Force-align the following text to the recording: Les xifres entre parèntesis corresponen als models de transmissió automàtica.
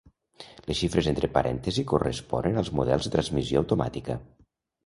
Les 0.69 0.79
xifres 0.79 1.09
entre 1.11 1.29
parèntesis 1.35 1.87
corresponen 1.93 2.57
als 2.63 2.75
models 2.81 3.09
de 3.09 3.15
transmissió 3.19 3.63
automàtica. 3.63 4.19